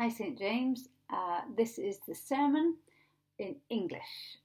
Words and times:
Hi, 0.00 0.08
St. 0.10 0.38
James. 0.38 0.90
Uh, 1.12 1.40
this 1.56 1.76
is 1.76 1.98
the 2.06 2.14
sermon 2.14 2.76
in 3.40 3.56
English. 3.68 4.38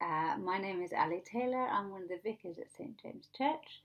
Uh, 0.00 0.36
my 0.36 0.58
name 0.58 0.82
is 0.82 0.92
Ali 0.92 1.22
Taylor. 1.24 1.68
I'm 1.68 1.92
one 1.92 2.02
of 2.02 2.08
the 2.08 2.18
vicars 2.24 2.58
at 2.58 2.72
St. 2.76 3.00
James 3.00 3.28
Church. 3.38 3.82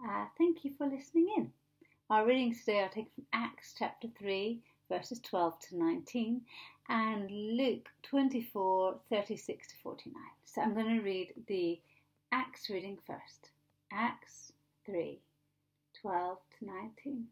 Uh, 0.00 0.26
thank 0.38 0.64
you 0.64 0.70
for 0.78 0.86
listening 0.86 1.26
in. 1.36 1.50
Our 2.08 2.24
readings 2.24 2.60
today 2.60 2.82
are 2.82 2.88
taken 2.88 3.10
from 3.16 3.26
Acts 3.32 3.74
chapter 3.76 4.06
3, 4.16 4.60
verses 4.88 5.18
12 5.24 5.58
to 5.58 5.76
19, 5.76 6.40
and 6.88 7.28
Luke 7.28 7.88
24, 8.04 8.94
36 9.10 9.66
to 9.66 9.74
49. 9.82 10.22
So 10.44 10.62
I'm 10.62 10.74
going 10.74 10.96
to 10.98 11.02
read 11.02 11.34
the 11.48 11.80
Acts 12.30 12.70
reading 12.70 12.96
first. 13.08 13.50
Acts 13.92 14.52
3, 14.86 15.18
12 16.00 16.38
to 16.60 16.64
19. 16.64 17.26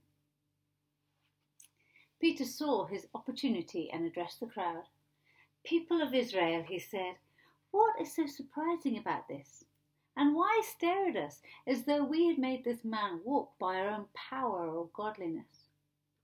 Peter 2.20 2.44
saw 2.44 2.86
his 2.86 3.06
opportunity 3.14 3.90
and 3.92 4.04
addressed 4.04 4.40
the 4.40 4.46
crowd. 4.46 4.84
People 5.64 6.02
of 6.02 6.14
Israel, 6.14 6.64
he 6.66 6.78
said, 6.78 7.14
what 7.70 8.00
is 8.00 8.14
so 8.16 8.26
surprising 8.26 8.96
about 8.96 9.28
this? 9.28 9.64
And 10.16 10.34
why 10.34 10.62
stare 10.64 11.10
at 11.10 11.16
us 11.16 11.42
as 11.66 11.84
though 11.84 12.02
we 12.02 12.26
had 12.26 12.38
made 12.38 12.64
this 12.64 12.84
man 12.84 13.20
walk 13.24 13.52
by 13.58 13.76
our 13.76 13.88
own 13.88 14.06
power 14.14 14.68
or 14.68 14.88
godliness? 14.94 15.68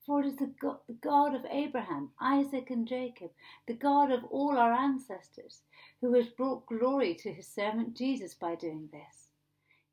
For 0.05 0.20
it 0.20 0.27
is 0.27 0.37
the 0.37 0.53
God, 1.01 1.34
of 1.34 1.47
Abraham, 1.51 2.11
Isaac, 2.20 2.70
and 2.70 2.89
Jacob, 2.89 3.31
the 3.67 3.75
God 3.75 4.11
of 4.11 4.25
all 4.25 4.59
our 4.59 4.73
ancestors, 4.73 5.62
who 6.01 6.12
has 6.15 6.29
brought 6.29 6.67
glory 6.67 7.15
to 7.15 7.33
his 7.33 7.47
servant 7.47 7.97
Jesus 7.97 8.34
by 8.34 8.55
doing 8.55 8.89
this. 8.92 9.29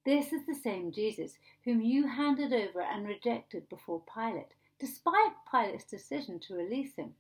This 0.05 0.34
is 0.34 0.46
the 0.46 0.55
same 0.55 0.91
Jesus 0.91 1.38
whom 1.63 1.80
you 1.80 2.08
handed 2.08 2.52
over 2.52 2.82
and 2.82 3.08
rejected 3.08 3.70
before 3.70 4.04
Pilate 4.13 4.54
despite 4.81 5.34
Pilate's 5.49 5.85
decision 5.85 6.40
to 6.40 6.55
release 6.55 6.95
him. 6.95 7.13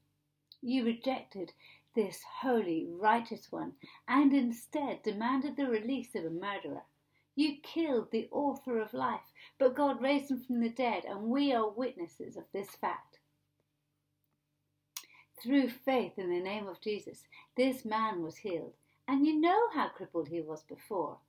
You 0.61 0.83
rejected 0.83 1.53
this 1.95 2.21
holy, 2.41 2.87
righteous 2.89 3.51
one 3.51 3.73
and 4.07 4.33
instead 4.33 5.03
demanded 5.03 5.55
the 5.55 5.67
release 5.67 6.15
of 6.15 6.25
a 6.25 6.29
murderer. 6.31 6.81
You 7.35 7.57
killed 7.61 8.11
the 8.11 8.27
author 8.31 8.81
of 8.81 8.95
life, 8.95 9.31
but 9.59 9.75
God 9.75 10.01
raised 10.01 10.31
him 10.31 10.41
from 10.41 10.59
the 10.59 10.69
dead, 10.69 11.05
and 11.05 11.29
we 11.29 11.53
are 11.53 11.69
witnesses 11.69 12.35
of 12.35 12.43
this 12.51 12.71
fact. 12.71 13.19
Through 15.41 15.69
faith 15.69 16.13
in 16.17 16.29
the 16.29 16.41
name 16.41 16.67
of 16.67 16.81
Jesus, 16.81 17.23
this 17.55 17.85
man 17.85 18.21
was 18.23 18.37
healed, 18.37 18.73
and 19.07 19.25
you 19.25 19.39
know 19.39 19.69
how 19.73 19.89
crippled 19.89 20.27
he 20.27 20.41
was 20.41 20.63
before. 20.63 21.19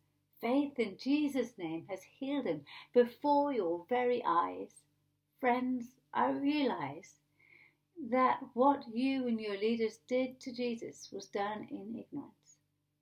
Faith 0.40 0.78
in 0.78 0.96
Jesus' 0.98 1.56
name 1.56 1.86
has 1.88 2.00
healed 2.18 2.46
him 2.46 2.62
before 2.92 3.52
your 3.52 3.84
very 3.88 4.22
eyes. 4.26 4.72
Friends, 5.40 5.84
I 6.14 6.30
realize 6.30 7.14
that 8.10 8.40
what 8.54 8.84
you 8.92 9.26
and 9.26 9.40
your 9.40 9.56
leaders 9.56 9.98
did 10.08 10.40
to 10.40 10.52
Jesus 10.52 11.08
was 11.12 11.26
done 11.26 11.66
in 11.70 11.96
ignorance. 11.98 12.58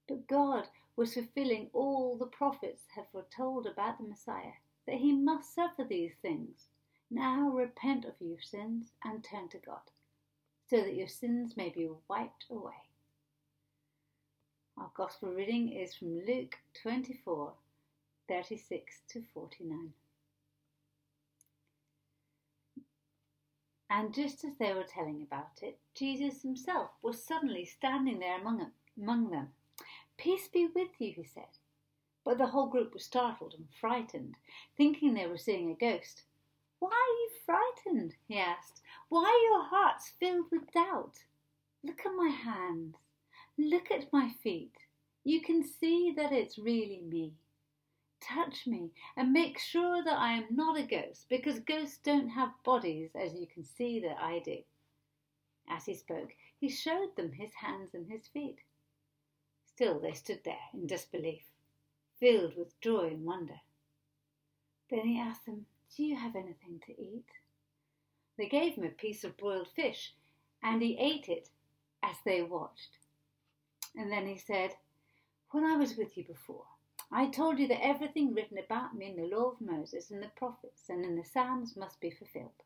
But 0.09 0.29
God 0.29 0.69
was 0.97 1.15
fulfilling 1.15 1.71
all 1.73 2.17
the 2.17 2.27
prophets 2.27 2.83
had 2.95 3.07
foretold 3.11 3.67
about 3.67 3.99
the 3.99 4.07
Messiah, 4.09 4.53
that 4.87 4.97
he 4.97 5.13
must 5.13 5.55
suffer 5.55 5.85
these 5.85 6.15
things. 6.21 6.69
Now 7.11 7.49
repent 7.49 8.05
of 8.05 8.15
your 8.21 8.41
sins 8.41 8.93
and 9.05 9.25
turn 9.25 9.49
to 9.51 9.59
God, 9.59 9.91
so 10.69 10.77
that 10.83 10.95
your 10.95 11.09
sins 11.09 11.57
may 11.57 11.71
be 11.71 11.89
wiped 12.09 12.45
away. 12.51 12.85
Our 14.77 14.91
Gospel 14.95 15.31
reading 15.31 15.73
is 15.73 15.95
from 15.95 16.25
Luke 16.27 16.57
24 16.83 17.53
36 18.29 19.01
to 19.09 19.23
49. 19.35 19.93
And 23.93 24.15
just 24.15 24.45
as 24.45 24.57
they 24.57 24.73
were 24.73 24.85
telling 24.85 25.21
about 25.21 25.63
it, 25.63 25.81
Jesus 25.97 26.43
himself 26.43 26.91
was 27.03 27.25
suddenly 27.25 27.65
standing 27.65 28.21
there 28.21 28.39
among 28.39 29.31
them. 29.31 29.49
Peace 30.17 30.47
be 30.47 30.69
with 30.73 30.91
you, 31.01 31.13
he 31.17 31.25
said. 31.25 31.59
But 32.25 32.39
the 32.39 32.47
whole 32.47 32.69
group 32.69 32.95
was 32.95 33.05
startled 33.05 33.55
and 33.55 33.67
frightened, 33.81 34.37
thinking 34.77 35.15
they 35.15 35.27
were 35.27 35.37
seeing 35.37 35.73
a 35.73 35.75
ghost. 35.75 36.23
Why 36.79 36.91
are 36.91 37.19
you 37.19 37.31
frightened? 37.45 38.15
he 38.29 38.39
asked. 38.39 38.81
Why 39.09 39.25
are 39.25 39.51
your 39.51 39.65
hearts 39.65 40.13
filled 40.21 40.47
with 40.53 40.71
doubt? 40.71 41.25
Look 41.83 42.07
at 42.07 42.15
my 42.15 42.29
hands. 42.29 42.95
Look 43.59 43.91
at 43.91 44.13
my 44.13 44.31
feet. 44.41 44.77
You 45.25 45.41
can 45.41 45.65
see 45.65 46.15
that 46.17 46.33
it's 46.33 46.59
really 46.59 47.01
me 47.01 47.33
touch 48.21 48.67
me 48.67 48.93
and 49.17 49.33
make 49.33 49.59
sure 49.59 50.03
that 50.05 50.19
I 50.19 50.33
am 50.33 50.47
not 50.51 50.79
a 50.79 50.83
ghost, 50.83 51.27
because 51.29 51.61
ghosts 51.61 51.99
don't 51.99 52.31
have 52.31 52.63
bodies, 52.65 53.11
as 53.15 53.35
you 53.35 53.47
can 53.47 53.65
see 53.65 54.01
that 54.01 54.19
I 54.21 54.41
do. 54.41 54.59
As 55.69 55.87
he 55.87 55.95
spoke, 55.95 56.35
he 56.59 56.69
showed 56.69 57.17
them 57.17 57.33
his 57.33 57.55
hands 57.55 57.95
and 57.95 58.11
his 58.11 58.29
feet. 58.29 58.59
Still 59.65 59.99
they 59.99 60.13
stood 60.13 60.45
there 60.45 60.69
in 60.75 60.87
disbelief, 60.87 61.45
filled 62.19 62.57
with 62.57 62.81
joy 62.81 63.09
and 63.09 63.25
wonder. 63.25 63.61
Then 64.91 65.07
he 65.07 65.19
asked 65.19 65.47
them, 65.47 65.67
Do 65.97 66.03
you 66.03 66.17
have 66.17 66.37
anything 66.37 66.81
to 66.87 67.01
eat? 67.01 67.29
They 68.37 68.47
gave 68.47 68.75
him 68.75 68.85
a 68.85 68.91
piece 68.91 69.23
of 69.25 69.37
broiled 69.37 69.69
fish, 69.69 70.15
and 70.63 70.83
he 70.83 70.99
ate 70.99 71.29
it 71.29 71.51
as 72.03 72.17
they 72.25 72.43
watched. 72.43 72.99
And 73.97 74.11
then 74.11 74.27
he 74.27 74.37
said, 74.37 74.77
When 75.51 75.65
I 75.65 75.77
was 75.77 75.97
with 75.97 76.17
you 76.17 76.25
before, 76.25 76.67
I 77.13 77.27
told 77.27 77.59
you 77.59 77.67
that 77.67 77.85
everything 77.85 78.35
written 78.35 78.57
about 78.57 78.95
me 78.95 79.07
in 79.07 79.17
the 79.17 79.37
law 79.37 79.51
of 79.51 79.61
Moses 79.61 80.13
and 80.13 80.23
the 80.23 80.29
prophets 80.29 80.89
and 80.89 81.05
in 81.05 81.17
the 81.17 81.25
Psalms 81.25 81.77
must 81.77 82.01
be 82.01 82.11
fulfilled. 82.11 82.63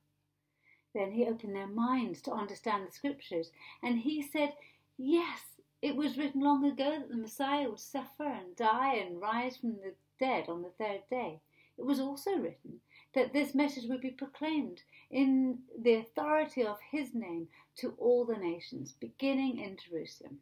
Then 0.93 1.13
he 1.13 1.27
opened 1.27 1.57
their 1.57 1.67
minds 1.67 2.21
to 2.23 2.33
understand 2.33 2.87
the 2.87 2.93
scriptures, 2.93 3.51
and 3.83 4.01
he 4.01 4.21
said, 4.21 4.55
Yes, 4.99 5.41
it 5.81 5.97
was 5.97 6.19
written 6.19 6.43
long 6.43 6.63
ago 6.63 6.99
that 6.99 7.09
the 7.09 7.17
Messiah 7.17 7.71
would 7.71 7.81
suffer 7.81 8.27
and 8.27 8.55
die 8.55 8.97
and 8.97 9.21
rise 9.21 9.57
from 9.57 9.77
the 9.77 9.95
dead 10.21 10.49
on 10.49 10.61
the 10.61 10.71
third 10.71 11.03
day. 11.09 11.41
It 11.79 11.87
was 11.87 11.99
also 11.99 12.37
written 12.37 12.81
that 13.15 13.33
this 13.33 13.55
message 13.55 13.89
would 13.89 14.03
be 14.03 14.11
proclaimed 14.11 14.83
in 15.11 15.61
the 15.77 15.95
authority 15.95 16.65
of 16.65 16.79
his 16.91 17.15
name 17.15 17.49
to 17.77 17.95
all 17.99 18.27
the 18.27 18.37
nations, 18.37 18.93
beginning 18.93 19.59
in 19.59 19.79
Jerusalem. 19.79 20.41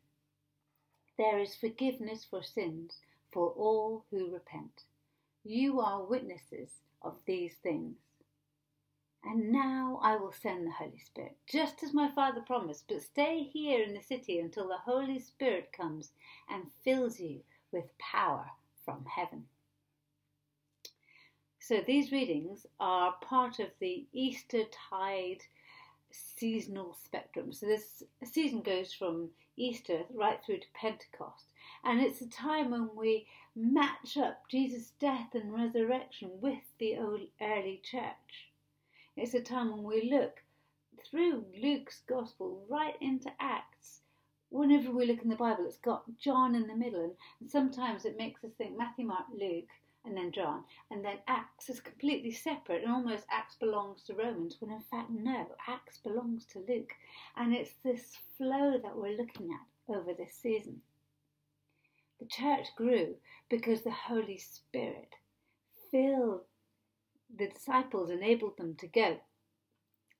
There 1.16 1.38
is 1.38 1.54
forgiveness 1.54 2.24
for 2.24 2.42
sins 2.42 3.00
for 3.32 3.48
all 3.50 4.04
who 4.10 4.32
repent. 4.32 4.84
You 5.44 5.81
are 5.81 6.04
witnesses 6.04 6.70
of 7.03 7.16
these 7.26 7.54
things. 7.62 7.97
And 9.25 9.53
now 9.53 10.00
I 10.03 10.16
will 10.16 10.32
send 10.32 10.66
the 10.66 10.72
Holy 10.72 10.98
Spirit, 10.98 11.37
just 11.48 11.82
as 11.82 11.94
my 11.94 12.10
Father 12.10 12.41
promised, 12.41 12.88
but 12.88 13.03
stay 13.03 13.44
here 13.53 13.82
in 13.82 13.94
the 13.94 14.03
city 14.03 14.38
until 14.38 14.69
the 14.69 14.78
Holy 14.78 15.21
Spirit 15.21 15.72
comes 15.72 16.10
and 16.50 16.65
fills 16.84 17.21
you 17.21 17.41
with 17.71 17.97
power 17.98 18.47
from 18.84 19.04
heaven. 19.04 19.44
So 21.60 21.81
these 21.87 22.10
readings 22.10 22.66
are 22.81 23.15
part 23.22 23.60
of 23.60 23.69
the 23.78 24.04
Easter 24.12 24.65
tide 24.91 25.42
seasonal 26.10 26.97
spectrum. 27.04 27.53
So 27.53 27.66
this 27.66 28.03
season 28.25 28.62
goes 28.62 28.92
from 28.92 29.31
Easter 29.56 30.00
right 30.12 30.41
through 30.44 30.59
to 30.59 30.66
Pentecost. 30.75 31.51
And 31.84 32.00
it's 32.00 32.20
a 32.20 32.28
time 32.28 32.70
when 32.70 32.91
we 32.94 33.26
match 33.56 34.16
up 34.16 34.48
Jesus' 34.48 34.93
death 35.00 35.34
and 35.34 35.53
resurrection 35.53 36.31
with 36.41 36.62
the 36.78 36.97
early 36.97 37.81
church. 37.82 38.50
It's 39.16 39.34
a 39.34 39.41
time 39.41 39.72
when 39.72 39.82
we 39.82 40.10
look 40.10 40.42
through 41.10 41.44
Luke's 41.60 42.03
Gospel 42.06 42.65
right 42.69 42.97
into 43.00 43.31
Acts. 43.41 44.00
Whenever 44.50 44.91
we 44.91 45.06
look 45.06 45.22
in 45.22 45.28
the 45.28 45.37
Bible, 45.37 45.65
it's 45.66 45.78
got 45.78 46.04
John 46.19 46.54
in 46.54 46.66
the 46.66 46.76
middle, 46.76 47.16
and 47.41 47.50
sometimes 47.50 48.04
it 48.04 48.19
makes 48.19 48.44
us 48.44 48.53
think 48.56 48.76
Matthew, 48.76 49.06
Mark, 49.06 49.26
Luke, 49.32 49.69
and 50.04 50.16
then 50.16 50.31
John, 50.32 50.65
and 50.91 51.04
then 51.04 51.19
Acts 51.26 51.69
is 51.69 51.81
completely 51.81 52.32
separate, 52.32 52.82
and 52.82 52.92
almost 52.92 53.25
Acts 53.31 53.56
belongs 53.56 54.03
to 54.04 54.15
Romans, 54.15 54.56
when 54.60 54.71
in 54.71 54.82
fact, 54.82 55.10
no, 55.10 55.47
Acts 55.66 55.98
belongs 55.98 56.44
to 56.47 56.65
Luke. 56.69 56.92
And 57.37 57.54
it's 57.54 57.75
this 57.82 58.18
flow 58.36 58.78
that 58.83 58.97
we're 58.97 59.16
looking 59.16 59.51
at 59.53 59.95
over 59.95 60.12
this 60.12 60.34
season. 60.34 60.80
The 62.22 62.28
church 62.28 62.69
grew 62.77 63.16
because 63.51 63.83
the 63.83 63.91
Holy 63.91 64.39
Spirit 64.39 65.09
filled 65.91 66.42
the 67.36 67.48
disciples, 67.48 68.10
enabled 68.10 68.57
them 68.59 68.77
to 68.77 68.86
go. 68.86 69.19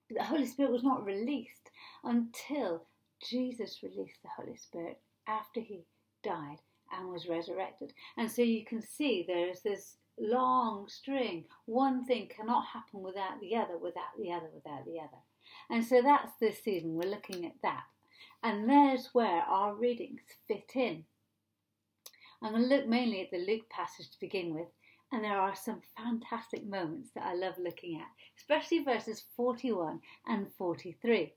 But 0.09 0.19
the 0.19 0.25
Holy 0.25 0.47
Spirit 0.47 0.73
was 0.73 0.83
not 0.83 1.05
released 1.05 1.71
until 2.03 2.87
Jesus 3.31 3.85
released 3.85 4.21
the 4.21 4.31
Holy 4.37 4.57
Spirit 4.57 4.99
after 5.29 5.61
he 5.61 5.85
died 6.25 6.59
and 6.91 7.09
was 7.09 7.29
resurrected. 7.29 7.93
And 8.17 8.29
so 8.29 8.43
you 8.43 8.65
can 8.65 8.83
see 8.83 9.23
there 9.25 9.49
is 9.49 9.63
this 9.63 9.99
long 10.19 10.89
string. 10.89 11.45
One 11.67 12.05
thing 12.05 12.29
cannot 12.35 12.67
happen 12.67 13.01
without 13.01 13.41
the 13.41 13.55
other, 13.55 13.79
without 13.79 14.17
the 14.19 14.33
other, 14.33 14.51
without 14.53 14.85
the 14.87 14.99
other. 14.99 15.23
And 15.71 15.85
so 15.85 16.03
that's 16.03 16.33
this 16.41 16.65
season. 16.65 16.95
We're 16.95 17.09
looking 17.09 17.47
at 17.47 17.63
that. 17.63 17.85
And 18.43 18.69
there's 18.69 19.11
where 19.13 19.43
our 19.43 19.77
readings 19.77 20.23
fit 20.49 20.73
in. 20.75 21.05
I'm 22.43 22.53
going 22.53 22.69
to 22.69 22.75
look 22.75 22.89
mainly 22.89 23.21
at 23.21 23.31
the 23.31 23.47
Luke 23.47 23.69
passage 23.71 24.11
to 24.11 24.21
begin 24.21 24.53
with, 24.53 24.67
and 25.13 25.23
there 25.23 25.39
are 25.39 25.55
some 25.55 25.81
fantastic 25.97 26.67
moments 26.67 27.11
that 27.15 27.25
I 27.25 27.35
love 27.35 27.55
looking 27.59 28.01
at, 28.01 28.09
especially 28.37 28.83
verses 28.83 29.23
41 29.37 30.01
and 30.27 30.49
43. 30.59 31.33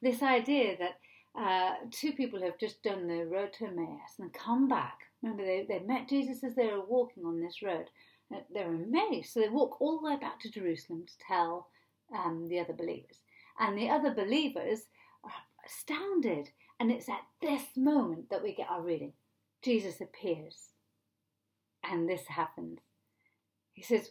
This 0.00 0.22
idea 0.22 0.76
that 0.78 0.98
uh, 1.38 1.74
two 1.90 2.12
people 2.12 2.40
have 2.42 2.58
just 2.58 2.82
done 2.82 3.06
the 3.06 3.26
road 3.26 3.52
to 3.54 3.66
Emmaus 3.66 4.18
and 4.18 4.32
come 4.32 4.68
back. 4.68 4.98
Remember, 5.22 5.44
they, 5.44 5.66
they 5.68 5.80
met 5.80 6.08
Jesus 6.08 6.42
as 6.42 6.54
they 6.54 6.66
were 6.66 6.84
walking 6.84 7.24
on 7.24 7.40
this 7.40 7.62
road. 7.62 7.86
Uh, 8.34 8.38
they're 8.52 8.72
amazed. 8.72 9.32
So 9.32 9.40
they 9.40 9.48
walk 9.48 9.80
all 9.80 9.98
the 9.98 10.06
way 10.06 10.16
back 10.16 10.40
to 10.40 10.50
Jerusalem 10.50 11.04
to 11.06 11.26
tell 11.26 11.68
um, 12.16 12.46
the 12.48 12.60
other 12.60 12.72
believers. 12.72 13.18
And 13.58 13.76
the 13.76 13.90
other 13.90 14.14
believers 14.14 14.80
are 15.24 15.30
astounded. 15.66 16.48
And 16.80 16.90
it's 16.90 17.08
at 17.08 17.22
this 17.42 17.62
moment 17.76 18.30
that 18.30 18.42
we 18.42 18.54
get 18.54 18.70
our 18.70 18.82
reading. 18.82 19.12
Jesus 19.62 20.00
appears. 20.00 20.70
And 21.84 22.08
this 22.08 22.26
happens. 22.28 22.80
He 23.72 23.82
says, 23.82 24.10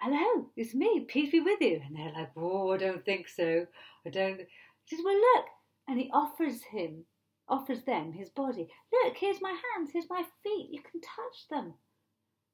Hello, 0.00 0.50
it's 0.56 0.74
me, 0.74 1.04
peace 1.08 1.30
be 1.30 1.40
with 1.40 1.60
you. 1.60 1.80
And 1.86 1.96
they're 1.96 2.12
like, 2.12 2.30
Oh, 2.36 2.72
I 2.72 2.76
don't 2.76 3.04
think 3.04 3.28
so. 3.28 3.66
I 4.06 4.10
don't. 4.10 4.40
He 4.84 4.96
says, 4.96 5.04
Well, 5.04 5.14
look. 5.14 5.46
And 5.88 5.98
he 5.98 6.10
offers 6.12 6.62
him, 6.62 7.04
offers 7.48 7.82
them 7.82 8.12
his 8.12 8.28
body. 8.28 8.68
Look, 8.92 9.16
here's 9.16 9.42
my 9.42 9.50
hands, 9.74 9.90
here's 9.92 10.10
my 10.10 10.22
feet. 10.42 10.68
You 10.70 10.80
can 10.82 11.00
touch 11.00 11.48
them. 11.50 11.74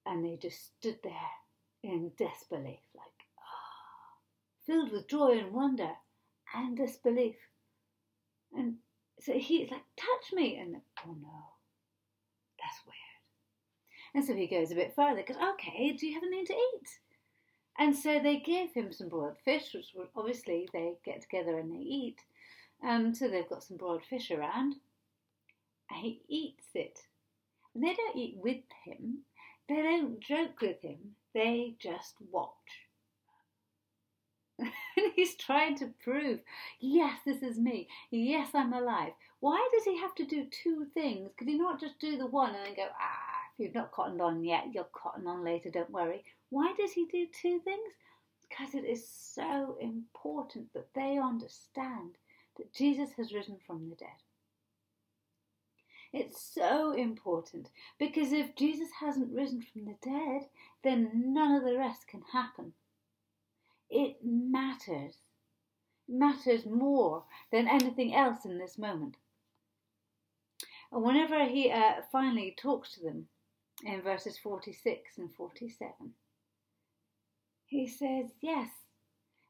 And 0.05 0.25
they 0.25 0.37
just 0.37 0.77
stood 0.79 0.99
there 1.03 1.13
in 1.83 2.13
disbelief, 2.17 2.81
like, 2.95 3.27
oh, 3.39 4.65
filled 4.65 4.93
with 4.93 5.09
joy 5.09 5.39
and 5.39 5.53
wonder 5.53 5.91
and 6.55 6.77
disbelief. 6.77 7.37
And 8.55 8.77
so 9.21 9.33
he's 9.33 9.71
like, 9.71 9.85
touch 9.97 10.33
me. 10.33 10.57
And 10.57 10.77
oh 11.07 11.17
no, 11.21 11.45
that's 12.77 12.87
weird. 12.87 14.15
And 14.15 14.25
so 14.25 14.35
he 14.35 14.47
goes 14.47 14.71
a 14.71 14.75
bit 14.75 14.95
further, 14.95 15.23
goes, 15.23 15.37
okay, 15.37 15.93
do 15.93 16.07
you 16.07 16.15
have 16.15 16.23
anything 16.23 16.47
to 16.47 16.53
eat? 16.55 16.89
And 17.79 17.95
so 17.95 18.19
they 18.19 18.39
give 18.39 18.73
him 18.73 18.93
some 18.93 19.09
broiled 19.09 19.37
fish, 19.45 19.75
which 19.75 19.95
obviously 20.17 20.69
they 20.73 20.95
get 21.05 21.21
together 21.21 21.59
and 21.59 21.71
they 21.71 21.85
eat. 21.85 22.17
Um, 22.87 23.15
so 23.15 23.29
they've 23.29 23.49
got 23.49 23.63
some 23.63 23.77
broiled 23.77 24.05
fish 24.09 24.31
around. 24.31 24.77
And 25.91 26.01
he 26.01 26.23
eats 26.29 26.69
it. 26.75 26.99
And 27.75 27.85
they 27.85 27.95
don't 27.95 28.17
eat 28.17 28.37
with 28.39 28.65
him, 28.85 29.19
they 29.69 29.77
don't 29.77 30.21
joke 30.21 30.61
with 30.63 30.81
him, 30.81 31.15
they 31.35 31.75
just 31.79 32.15
watch. 32.33 32.86
and 34.59 35.13
he's 35.15 35.35
trying 35.37 35.77
to 35.79 35.93
prove, 36.03 36.41
yes, 36.81 37.19
this 37.25 37.43
is 37.43 37.59
me. 37.59 37.89
Yes, 38.11 38.51
I'm 38.55 38.73
alive. 38.73 39.13
Why 39.41 39.69
does 39.73 39.85
he 39.85 39.99
have 39.99 40.15
to 40.17 40.25
do 40.25 40.47
two 40.51 40.87
things? 40.95 41.31
Could 41.37 41.49
he 41.49 41.59
not 41.59 41.81
just 41.81 41.99
do 41.99 42.17
the 42.17 42.27
one 42.27 42.55
and 42.55 42.67
then 42.67 42.75
go, 42.75 42.89
ah, 43.01 43.37
if 43.53 43.65
you've 43.65 43.75
not 43.75 43.93
cottoned 43.93 44.21
on 44.21 44.45
yet, 44.45 44.65
you'll 44.73 44.89
cotton 44.93 45.27
on 45.27 45.45
later, 45.45 45.71
don't 45.71 45.91
worry. 45.91 46.25
Why 46.51 46.73
does 46.79 46.93
he 46.93 47.07
do 47.07 47.27
two 47.27 47.61
things? 47.61 47.93
Because 48.49 48.75
it 48.75 48.85
is 48.85 49.09
so 49.09 49.77
important 49.81 50.73
that 50.73 50.93
they 50.95 51.19
understand 51.19 52.13
that 52.57 52.73
Jesus 52.73 53.11
has 53.17 53.33
risen 53.33 53.59
from 53.67 53.89
the 53.89 53.97
dead. 53.97 54.09
It's 56.13 56.41
so 56.41 56.93
important 56.93 57.69
because 57.99 58.33
if 58.33 58.57
Jesus 58.57 58.89
hasn't 59.01 59.35
risen 59.35 59.61
from 59.61 59.85
the 59.85 59.97
dead, 60.03 60.49
then 60.83 61.11
none 61.35 61.53
of 61.53 61.65
the 61.65 61.77
rest 61.77 62.09
can 62.09 62.23
happen. 62.33 62.73
It 63.91 64.17
matters. 64.25 65.19
It 66.09 66.15
matters 66.15 66.67
more 66.67 67.25
than 67.51 67.69
anything 67.69 68.15
else 68.15 68.45
in 68.45 68.59
this 68.59 68.79
moment. 68.79 69.17
And 70.93 71.03
whenever 71.03 71.45
he 71.45 71.71
uh, 71.71 72.03
finally 72.11 72.55
talks 72.57 72.95
to 72.95 73.03
them 73.03 73.29
in 73.85 74.03
verses 74.03 74.39
46 74.39 75.19
and 75.19 75.33
47, 75.35 76.15
he 77.67 77.87
says, 77.87 78.31
Yes, 78.41 78.71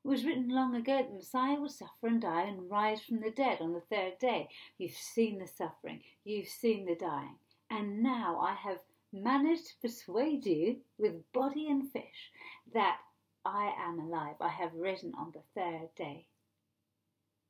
it 0.04 0.08
was 0.08 0.24
written 0.24 0.48
long 0.48 0.74
ago 0.74 0.98
that 0.98 1.12
Messiah 1.12 1.60
would 1.60 1.70
suffer 1.70 2.06
and 2.06 2.20
die 2.22 2.42
and 2.42 2.70
rise 2.70 3.02
from 3.02 3.20
the 3.20 3.30
dead 3.30 3.60
on 3.60 3.72
the 3.72 3.80
third 3.80 4.18
day. 4.18 4.48
You've 4.78 4.96
seen 4.96 5.38
the 5.38 5.46
suffering, 5.46 6.02
you've 6.24 6.48
seen 6.48 6.86
the 6.86 6.94
dying, 6.94 7.36
and 7.70 8.02
now 8.02 8.40
I 8.40 8.54
have 8.54 8.78
managed 9.12 9.66
to 9.66 9.88
persuade 9.88 10.46
you 10.46 10.80
with 10.98 11.30
body 11.32 11.68
and 11.68 11.90
fish 11.90 12.30
that 12.72 12.98
I 13.46 13.72
am 13.78 14.00
alive. 14.00 14.36
I 14.40 14.48
have 14.48 14.74
risen 14.74 15.12
on 15.16 15.32
the 15.32 15.42
third 15.54 15.90
day. 15.96 16.26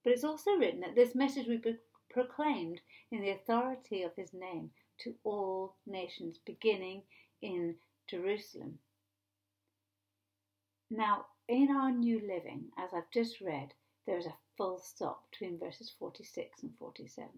But 0.04 0.12
it's 0.12 0.24
also 0.24 0.52
written 0.52 0.80
that 0.80 0.94
this 0.94 1.14
message 1.14 1.46
will 1.46 1.58
be 1.58 1.76
proclaimed 2.10 2.80
in 3.10 3.22
the 3.22 3.30
authority 3.30 4.02
of 4.02 4.14
his 4.14 4.32
name 4.32 4.70
to 4.98 5.14
all 5.24 5.76
nations, 5.86 6.38
beginning 6.44 7.02
in 7.40 7.76
Jerusalem. 8.08 8.78
Now, 10.90 11.26
in 11.48 11.70
our 11.70 11.90
new 11.90 12.20
living, 12.20 12.70
as 12.78 12.90
I've 12.94 13.10
just 13.12 13.40
read, 13.40 13.72
there 14.06 14.18
is 14.18 14.26
a 14.26 14.36
full 14.56 14.78
stop 14.78 15.30
between 15.30 15.58
verses 15.58 15.92
46 15.98 16.62
and 16.62 16.72
47. 16.78 17.28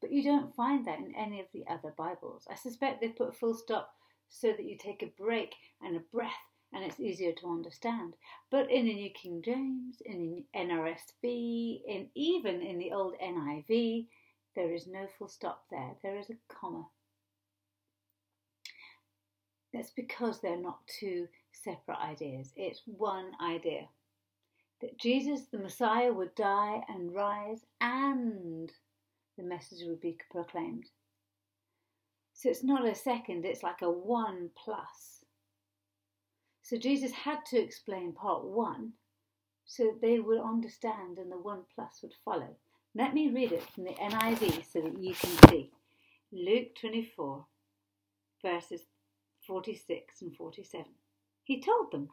But 0.00 0.12
you 0.12 0.22
don't 0.22 0.54
find 0.54 0.86
that 0.86 0.98
in 0.98 1.14
any 1.14 1.40
of 1.40 1.46
the 1.52 1.64
other 1.68 1.94
Bibles. 1.96 2.46
I 2.50 2.56
suspect 2.56 3.00
they've 3.00 3.16
put 3.16 3.30
a 3.30 3.32
full 3.32 3.54
stop 3.54 3.94
so 4.28 4.48
that 4.48 4.64
you 4.64 4.76
take 4.76 5.02
a 5.02 5.12
break 5.22 5.54
and 5.82 5.96
a 5.96 6.00
breath 6.00 6.49
and 6.72 6.84
it's 6.84 7.00
easier 7.00 7.32
to 7.32 7.50
understand. 7.50 8.14
But 8.50 8.70
in 8.70 8.86
the 8.86 8.94
New 8.94 9.10
King 9.10 9.42
James, 9.44 9.96
in 10.04 10.30
the 10.30 10.58
NRSV, 10.58 11.80
in 11.86 12.08
even 12.14 12.62
in 12.62 12.78
the 12.78 12.92
old 12.92 13.14
NIV, 13.22 14.06
there 14.54 14.72
is 14.72 14.86
no 14.86 15.06
full 15.18 15.28
stop 15.28 15.64
there. 15.70 15.92
There 16.02 16.18
is 16.18 16.30
a 16.30 16.36
comma. 16.48 16.86
That's 19.72 19.90
because 19.90 20.40
they're 20.40 20.56
not 20.56 20.80
two 20.86 21.28
separate 21.52 21.98
ideas. 21.98 22.52
It's 22.56 22.82
one 22.86 23.32
idea 23.42 23.88
that 24.80 24.98
Jesus, 24.98 25.42
the 25.52 25.58
Messiah, 25.58 26.12
would 26.12 26.34
die 26.34 26.80
and 26.88 27.14
rise, 27.14 27.64
and 27.80 28.72
the 29.36 29.44
message 29.44 29.86
would 29.86 30.00
be 30.00 30.16
proclaimed. 30.30 30.86
So 32.32 32.48
it's 32.48 32.64
not 32.64 32.88
a 32.88 32.94
second, 32.94 33.44
it's 33.44 33.62
like 33.62 33.82
a 33.82 33.90
one 33.90 34.50
plus. 34.56 35.19
So 36.70 36.76
Jesus 36.76 37.10
had 37.10 37.44
to 37.46 37.58
explain 37.58 38.12
part 38.12 38.44
one 38.44 38.92
so 39.66 39.86
that 39.86 40.00
they 40.00 40.20
would 40.20 40.38
understand 40.38 41.18
and 41.18 41.28
the 41.28 41.36
one 41.36 41.62
plus 41.74 41.98
would 42.00 42.14
follow. 42.24 42.54
Let 42.94 43.12
me 43.12 43.28
read 43.28 43.50
it 43.50 43.68
from 43.72 43.82
the 43.82 43.94
NIV 43.94 44.64
so 44.72 44.80
that 44.82 45.02
you 45.02 45.12
can 45.12 45.48
see. 45.48 45.72
Luke 46.30 46.76
24, 46.80 47.44
verses 48.40 48.82
46 49.48 50.22
and 50.22 50.36
47. 50.36 50.86
He 51.42 51.60
told 51.60 51.90
them, 51.90 52.10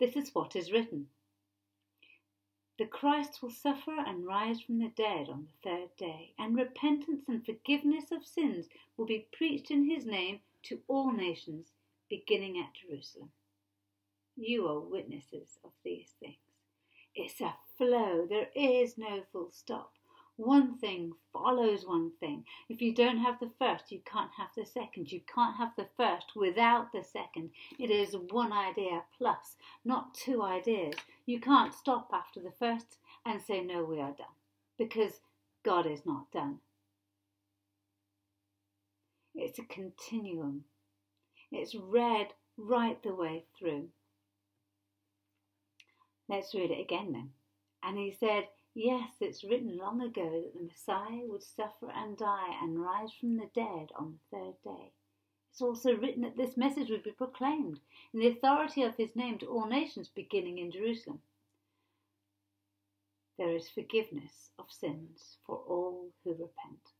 This 0.00 0.16
is 0.16 0.34
what 0.34 0.56
is 0.56 0.72
written. 0.72 1.08
The 2.78 2.86
Christ 2.86 3.42
will 3.42 3.50
suffer 3.50 3.98
and 3.98 4.24
rise 4.24 4.62
from 4.62 4.78
the 4.78 4.92
dead 4.96 5.28
on 5.28 5.46
the 5.46 5.70
third 5.70 5.94
day, 5.98 6.32
and 6.38 6.56
repentance 6.56 7.28
and 7.28 7.44
forgiveness 7.44 8.10
of 8.10 8.26
sins 8.26 8.64
will 8.96 9.04
be 9.04 9.28
preached 9.30 9.70
in 9.70 9.90
his 9.90 10.06
name 10.06 10.40
to 10.62 10.80
all 10.88 11.12
nations, 11.12 11.66
beginning 12.08 12.58
at 12.58 12.72
Jerusalem. 12.72 13.28
You 14.36 14.66
are 14.68 14.80
witnesses 14.80 15.58
of 15.64 15.70
these 15.84 16.14
things. 16.18 16.36
It's 17.14 17.40
a 17.40 17.54
flow, 17.78 18.26
there 18.28 18.48
is 18.54 18.98
no 18.98 19.22
full 19.32 19.50
stop. 19.52 19.92
One 20.36 20.76
thing 20.78 21.12
follows 21.32 21.86
one 21.86 22.10
thing. 22.18 22.44
If 22.68 22.82
you 22.82 22.92
don't 22.92 23.18
have 23.18 23.38
the 23.38 23.52
first, 23.56 23.92
you 23.92 24.00
can't 24.04 24.32
have 24.36 24.50
the 24.56 24.66
second. 24.66 25.12
You 25.12 25.20
can't 25.32 25.56
have 25.56 25.76
the 25.76 25.86
first 25.96 26.34
without 26.34 26.90
the 26.90 27.04
second. 27.04 27.50
It 27.78 27.90
is 27.90 28.16
one 28.16 28.52
idea 28.52 29.04
plus, 29.16 29.56
not 29.84 30.12
two 30.14 30.42
ideas. 30.42 30.96
You 31.24 31.38
can't 31.38 31.72
stop 31.72 32.10
after 32.12 32.40
the 32.40 32.50
first 32.58 32.98
and 33.24 33.40
say, 33.40 33.60
No, 33.60 33.84
we 33.84 34.00
are 34.00 34.10
done, 34.10 34.26
because 34.76 35.20
God 35.62 35.86
is 35.86 36.04
not 36.04 36.32
done. 36.32 36.58
It's 39.36 39.60
a 39.60 39.64
continuum, 39.64 40.64
it's 41.52 41.74
read 41.76 42.34
right 42.56 43.00
the 43.02 43.14
way 43.14 43.44
through. 43.56 43.88
Let's 46.34 46.52
read 46.52 46.72
it 46.72 46.80
again 46.80 47.12
then. 47.12 47.30
And 47.84 47.96
he 47.96 48.10
said, 48.10 48.48
Yes, 48.74 49.10
it's 49.20 49.44
written 49.44 49.78
long 49.78 50.00
ago 50.00 50.42
that 50.42 50.52
the 50.52 50.64
Messiah 50.64 51.22
would 51.28 51.44
suffer 51.44 51.88
and 51.94 52.18
die 52.18 52.58
and 52.60 52.82
rise 52.82 53.12
from 53.12 53.36
the 53.36 53.48
dead 53.54 53.90
on 53.94 54.18
the 54.32 54.36
third 54.36 54.54
day. 54.64 54.90
It's 55.52 55.62
also 55.62 55.94
written 55.94 56.22
that 56.22 56.36
this 56.36 56.56
message 56.56 56.90
would 56.90 57.04
be 57.04 57.12
proclaimed 57.12 57.78
in 58.12 58.18
the 58.18 58.26
authority 58.26 58.82
of 58.82 58.96
his 58.96 59.14
name 59.14 59.38
to 59.38 59.46
all 59.46 59.68
nations, 59.68 60.08
beginning 60.08 60.58
in 60.58 60.72
Jerusalem. 60.72 61.20
There 63.38 63.54
is 63.54 63.68
forgiveness 63.68 64.50
of 64.58 64.72
sins 64.72 65.38
for 65.46 65.58
all 65.68 66.08
who 66.24 66.30
repent. 66.30 66.94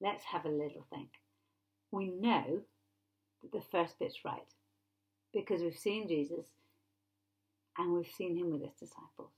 Let's 0.00 0.24
have 0.24 0.46
a 0.46 0.48
little 0.48 0.86
think. 0.88 1.10
We 1.90 2.08
know 2.08 2.62
that 3.42 3.52
the 3.52 3.60
first 3.70 3.98
bit's 3.98 4.24
right 4.24 4.54
because 5.34 5.60
we've 5.60 5.76
seen 5.76 6.08
Jesus 6.08 6.46
and 7.78 7.92
we've 7.92 8.10
seen 8.16 8.36
him 8.36 8.50
with 8.50 8.62
his 8.62 8.74
disciples. 8.74 9.32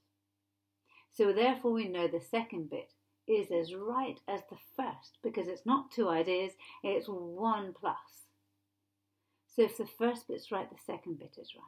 So 1.12 1.32
therefore 1.32 1.72
we 1.72 1.88
know 1.88 2.06
the 2.06 2.20
second 2.20 2.70
bit 2.70 2.92
is 3.26 3.50
as 3.50 3.74
right 3.74 4.18
as 4.28 4.40
the 4.50 4.56
first 4.76 5.18
because 5.22 5.48
it's 5.48 5.66
not 5.66 5.90
two 5.90 6.08
ideas, 6.08 6.52
it's 6.82 7.06
one 7.08 7.74
plus. 7.78 7.96
So 9.54 9.62
if 9.62 9.76
the 9.76 9.86
first 9.86 10.28
bit's 10.28 10.52
right, 10.52 10.70
the 10.70 10.78
second 10.86 11.18
bit 11.18 11.36
is 11.40 11.52
right. 11.56 11.64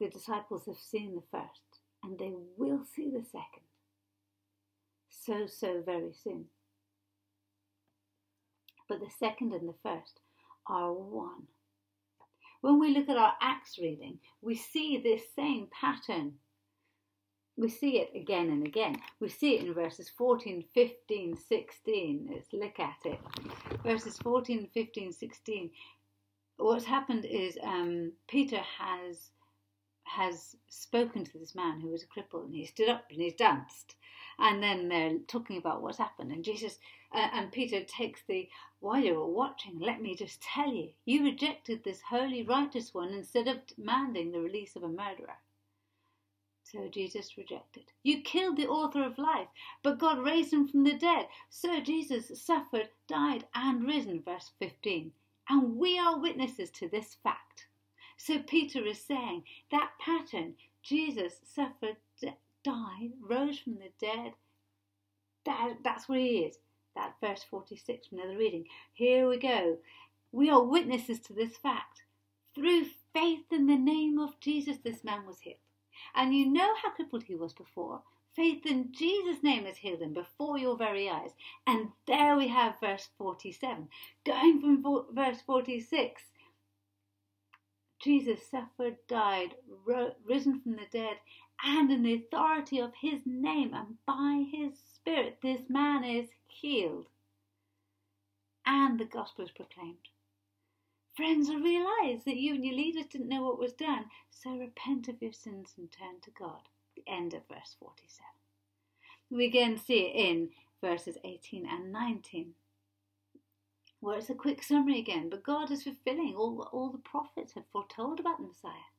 The 0.00 0.08
disciples 0.08 0.64
have 0.66 0.78
seen 0.78 1.14
the 1.14 1.22
first 1.30 1.80
and 2.02 2.18
they 2.18 2.32
will 2.56 2.80
see 2.84 3.10
the 3.10 3.24
second. 3.24 3.62
So, 5.10 5.46
so 5.46 5.82
very 5.84 6.12
soon. 6.12 6.46
But 8.88 9.00
the 9.00 9.10
second 9.18 9.52
and 9.52 9.68
the 9.68 9.74
first 9.82 10.20
are 10.66 10.92
one. 10.92 11.46
When 12.62 12.78
we 12.78 12.94
look 12.94 13.08
at 13.08 13.16
our 13.16 13.34
Acts 13.40 13.76
reading, 13.78 14.18
we 14.40 14.54
see 14.54 14.96
this 14.96 15.22
same 15.34 15.66
pattern. 15.72 16.34
We 17.56 17.68
see 17.68 17.98
it 17.98 18.10
again 18.14 18.50
and 18.50 18.64
again. 18.64 18.96
We 19.18 19.28
see 19.28 19.56
it 19.56 19.66
in 19.66 19.74
verses 19.74 20.08
14, 20.08 20.64
15, 20.72 21.36
16. 21.36 22.28
Let's 22.32 22.52
look 22.52 22.78
at 22.78 22.98
it. 23.04 23.18
Verses 23.84 24.16
14, 24.18 24.68
15, 24.72 25.12
16. 25.12 25.70
What's 26.56 26.84
happened 26.84 27.24
is 27.24 27.58
um, 27.64 28.12
Peter 28.28 28.60
has 28.78 29.30
has 30.04 30.56
spoken 30.68 31.24
to 31.24 31.38
this 31.38 31.54
man 31.54 31.80
who 31.80 31.88
was 31.88 32.02
a 32.02 32.06
cripple 32.06 32.44
and 32.44 32.54
he 32.54 32.66
stood 32.66 32.88
up 32.88 33.04
and 33.10 33.20
he's 33.20 33.34
danced. 33.34 33.94
And 34.38 34.62
then 34.62 34.88
they're 34.88 35.18
talking 35.28 35.56
about 35.56 35.82
what's 35.82 35.98
happened 35.98 36.32
and 36.32 36.44
jesus 36.44 36.78
uh, 37.14 37.28
and 37.32 37.52
peter 37.52 37.82
takes 37.84 38.22
the 38.26 38.48
while 38.80 38.98
you 39.00 39.14
were 39.14 39.26
watching 39.26 39.78
let 39.78 40.00
me 40.00 40.14
just 40.16 40.42
tell 40.42 40.72
you 40.72 40.90
you 41.04 41.22
rejected 41.22 41.84
this 41.84 42.00
holy 42.08 42.42
righteous 42.42 42.92
one 42.94 43.10
instead 43.12 43.46
of 43.46 43.66
demanding 43.66 44.32
the 44.32 44.40
release 44.40 44.74
of 44.74 44.82
a 44.82 44.88
murderer. 44.88 45.36
So 46.64 46.88
jesus 46.88 47.36
rejected. 47.36 47.92
You 48.02 48.22
killed 48.22 48.56
the 48.56 48.68
author 48.68 49.04
of 49.04 49.18
life 49.18 49.48
but 49.82 49.98
god 49.98 50.18
raised 50.18 50.52
him 50.52 50.66
from 50.66 50.84
the 50.84 50.94
dead. 50.94 51.28
So 51.50 51.80
jesus 51.80 52.42
suffered 52.42 52.88
died 53.06 53.46
and 53.54 53.84
risen 53.86 54.22
verse 54.22 54.50
15 54.58 55.12
and 55.48 55.76
we 55.76 55.98
are 55.98 56.18
witnesses 56.18 56.70
to 56.70 56.88
this 56.88 57.14
fact 57.22 57.66
so 58.22 58.38
Peter 58.38 58.86
is 58.86 59.04
saying 59.04 59.42
that 59.72 59.90
pattern 59.98 60.54
Jesus 60.80 61.40
suffered, 61.44 61.96
died, 62.64 63.10
rose 63.20 63.58
from 63.58 63.74
the 63.74 63.90
dead. 64.00 64.34
That, 65.44 65.78
that's 65.82 66.08
where 66.08 66.20
he 66.20 66.38
is. 66.40 66.56
That 66.94 67.14
verse 67.20 67.44
46 67.50 68.06
from 68.06 68.18
the 68.18 68.36
reading. 68.36 68.66
Here 68.92 69.28
we 69.28 69.38
go. 69.38 69.78
We 70.30 70.50
are 70.50 70.62
witnesses 70.62 71.18
to 71.22 71.32
this 71.32 71.56
fact. 71.56 72.02
Through 72.54 72.84
faith 73.12 73.46
in 73.50 73.66
the 73.66 73.76
name 73.76 74.20
of 74.20 74.38
Jesus, 74.38 74.76
this 74.84 75.02
man 75.02 75.26
was 75.26 75.40
healed. 75.40 75.56
And 76.14 76.32
you 76.32 76.46
know 76.46 76.74
how 76.80 76.90
crippled 76.90 77.24
he 77.24 77.34
was 77.34 77.52
before. 77.52 78.02
Faith 78.36 78.64
in 78.66 78.92
Jesus' 78.92 79.42
name 79.42 79.64
has 79.64 79.76
healed 79.78 80.00
him 80.00 80.12
before 80.12 80.58
your 80.58 80.76
very 80.76 81.08
eyes. 81.08 81.32
And 81.66 81.88
there 82.06 82.36
we 82.36 82.46
have 82.48 82.78
verse 82.80 83.08
47. 83.18 83.88
Going 84.24 84.60
from 84.60 85.06
verse 85.12 85.40
46 85.44 86.22
Jesus 88.02 88.40
suffered, 88.50 88.96
died, 89.06 89.54
risen 90.26 90.60
from 90.60 90.72
the 90.72 90.86
dead, 90.90 91.18
and 91.62 91.90
in 91.92 92.02
the 92.02 92.14
authority 92.14 92.80
of 92.80 92.92
his 93.00 93.20
name 93.24 93.72
and 93.72 93.96
by 94.04 94.44
his 94.50 94.72
spirit, 94.94 95.38
this 95.40 95.60
man 95.68 96.02
is 96.02 96.28
healed. 96.48 97.06
And 98.66 98.98
the 98.98 99.04
gospel 99.04 99.44
is 99.44 99.52
proclaimed. 99.52 100.08
Friends, 101.14 101.48
I 101.48 101.54
realise 101.54 102.24
that 102.24 102.36
you 102.36 102.54
and 102.54 102.64
your 102.64 102.74
leaders 102.74 103.06
didn't 103.06 103.28
know 103.28 103.44
what 103.44 103.58
was 103.58 103.72
done, 103.72 104.06
so 104.30 104.56
repent 104.56 105.08
of 105.08 105.22
your 105.22 105.32
sins 105.32 105.74
and 105.76 105.90
turn 105.92 106.20
to 106.22 106.30
God. 106.30 106.68
The 106.96 107.04
end 107.06 107.34
of 107.34 107.46
verse 107.48 107.76
47. 107.78 108.24
We 109.30 109.46
again 109.46 109.78
see 109.78 110.00
it 110.00 110.16
in 110.16 110.50
verses 110.80 111.18
18 111.24 111.66
and 111.66 111.92
19 111.92 112.54
where 114.02 114.18
it's 114.18 114.30
a 114.30 114.34
quick 114.34 114.64
summary 114.64 114.98
again, 114.98 115.28
but 115.30 115.44
God 115.44 115.70
is 115.70 115.84
fulfilling 115.84 116.34
all, 116.36 116.68
all 116.72 116.90
the 116.90 116.98
prophets 116.98 117.52
have 117.54 117.62
foretold 117.72 118.18
about 118.18 118.38
the 118.38 118.48
Messiah, 118.48 118.90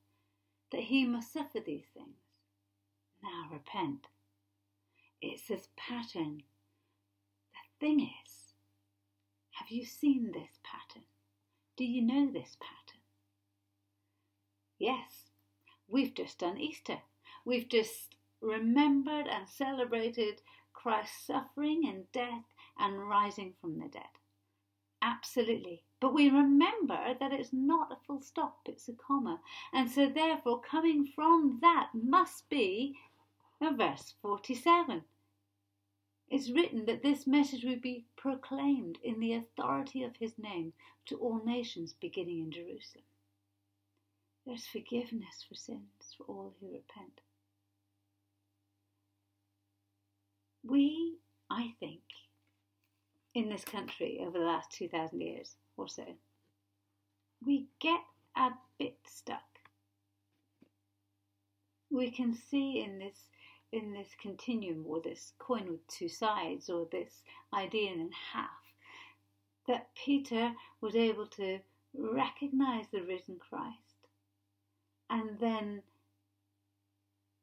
that 0.71 0.79
he 0.79 1.05
must 1.05 1.33
suffer 1.33 1.59
these 1.59 1.83
things. 1.93 2.15
Now 3.21 3.49
repent. 3.51 4.07
It's 5.21 5.45
this 5.49 5.67
pattern. 5.75 6.43
The 7.51 7.85
thing 7.85 7.99
is, 7.99 8.53
have 9.51 9.69
you 9.69 9.83
seen 9.85 10.31
this 10.31 10.57
pattern? 10.63 11.03
Do 11.75 11.83
you 11.83 12.01
know 12.01 12.31
this 12.31 12.55
pattern? 12.61 13.01
Yes, 14.79 15.31
we've 15.89 16.13
just 16.13 16.39
done 16.39 16.57
Easter. 16.57 16.99
We've 17.43 17.67
just 17.67 18.15
remembered 18.39 19.27
and 19.27 19.49
celebrated 19.49 20.41
Christ's 20.71 21.27
suffering 21.27 21.83
and 21.89 22.09
death 22.13 22.45
and 22.79 23.05
rising 23.09 23.53
from 23.59 23.79
the 23.79 23.89
dead. 23.89 24.03
Absolutely. 25.05 25.83
But 25.99 26.13
we 26.13 26.29
remember 26.29 27.13
that 27.19 27.33
it's 27.33 27.51
not 27.51 27.91
a 27.91 27.97
full 28.07 28.21
stop, 28.21 28.61
it's 28.65 28.87
a 28.87 28.93
comma. 28.93 29.41
And 29.73 29.91
so, 29.91 30.07
therefore, 30.07 30.61
coming 30.61 31.05
from 31.05 31.59
that 31.61 31.89
must 31.93 32.49
be 32.49 32.97
verse 33.59 34.13
47. 34.21 35.03
It's 36.29 36.49
written 36.49 36.85
that 36.85 37.03
this 37.03 37.27
message 37.27 37.65
would 37.65 37.81
be 37.81 38.05
proclaimed 38.15 38.97
in 39.03 39.19
the 39.19 39.33
authority 39.33 40.03
of 40.03 40.15
his 40.15 40.39
name 40.39 40.71
to 41.07 41.17
all 41.17 41.43
nations 41.43 41.93
beginning 41.93 42.39
in 42.39 42.51
Jerusalem. 42.51 43.03
There's 44.45 44.65
forgiveness 44.65 45.45
for 45.47 45.55
sins 45.55 46.15
for 46.17 46.23
all 46.23 46.53
who 46.59 46.67
repent. 46.67 47.19
We, 50.63 51.17
I 51.49 51.73
think, 51.81 52.03
in 53.33 53.49
this 53.49 53.63
country 53.63 54.19
over 54.21 54.37
the 54.37 54.45
last 54.45 54.71
2,000 54.71 55.21
years 55.21 55.55
or 55.77 55.87
so, 55.87 56.05
we 57.45 57.67
get 57.79 58.01
a 58.35 58.49
bit 58.77 58.97
stuck. 59.05 59.41
We 61.89 62.09
can 62.11 62.33
see 62.33 62.81
in 62.83 62.99
this 62.99 63.29
in 63.71 63.91
this 63.91 64.09
continuum 64.21 64.85
or 64.87 65.01
this 65.01 65.33
coin 65.39 65.67
with 65.67 65.87
two 65.87 66.07
sides 66.07 66.69
or 66.69 66.87
this 66.91 67.23
idea 67.55 67.91
in 67.91 68.11
half 68.31 68.49
that 69.67 69.87
Peter 69.95 70.53
was 70.79 70.95
able 70.95 71.25
to 71.25 71.59
recognize 71.95 72.85
the 72.91 73.01
risen 73.01 73.39
Christ 73.39 74.07
and 75.09 75.39
then 75.39 75.81